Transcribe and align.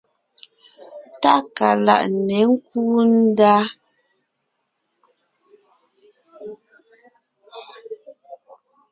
Tákaláʼ 1.21 2.03
ně 2.27 2.39
kúu 2.65 2.95
ndá. 3.17 3.53